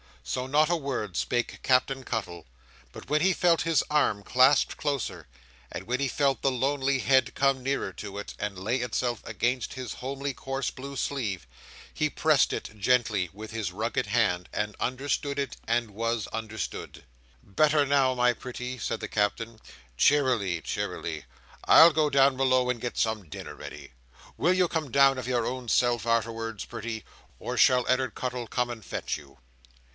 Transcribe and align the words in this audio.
So 0.23 0.47
not 0.47 0.69
a 0.69 0.75
word 0.75 1.15
spake 1.17 1.59
Captain 1.61 2.03
Cuttle. 2.03 2.47
But 2.91 3.07
when 3.09 3.21
he 3.21 3.33
felt 3.33 3.63
his 3.63 3.83
arm 3.89 4.23
clasped 4.23 4.77
closer, 4.77 5.27
and 5.71 5.85
when 5.85 5.99
he 5.99 6.07
felt 6.07 6.41
the 6.41 6.51
lonely 6.51 6.99
head 6.99 7.35
come 7.35 7.61
nearer 7.61 7.93
to 7.93 8.17
it, 8.17 8.33
and 8.39 8.57
lay 8.57 8.77
itself 8.77 9.21
against 9.25 9.73
his 9.73 9.93
homely 9.95 10.33
coarse 10.33 10.71
blue 10.71 10.95
sleeve, 10.95 11.45
he 11.93 12.09
pressed 12.09 12.53
it 12.53 12.69
gently 12.77 13.29
with 13.33 13.51
his 13.51 13.71
rugged 13.71 14.07
hand, 14.07 14.47
and 14.53 14.75
understood 14.79 15.37
it, 15.37 15.57
and 15.67 15.91
was 15.91 16.27
understood. 16.27 17.03
"Better 17.43 17.85
now, 17.85 18.15
my 18.15 18.33
pretty!" 18.33 18.79
said 18.79 19.01
the 19.01 19.07
Captain. 19.07 19.59
"Cheerily, 19.97 20.61
cheerily, 20.61 21.25
I'll 21.65 21.91
go 21.93 22.09
down 22.09 22.37
below, 22.37 22.69
and 22.71 22.81
get 22.81 22.97
some 22.97 23.29
dinner 23.29 23.53
ready. 23.53 23.91
Will 24.37 24.53
you 24.53 24.67
come 24.67 24.89
down 24.91 25.19
of 25.19 25.27
your 25.27 25.45
own 25.45 25.67
self, 25.67 26.05
arterwards, 26.07 26.65
pretty, 26.65 27.05
or 27.39 27.55
shall 27.57 27.85
Ed'ard 27.87 28.15
Cuttle 28.15 28.47
come 28.47 28.69
and 28.71 28.83
fetch 28.83 29.17
you?" 29.17 29.37